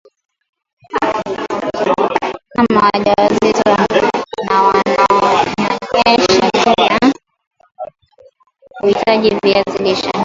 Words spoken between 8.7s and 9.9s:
huhitaji viazi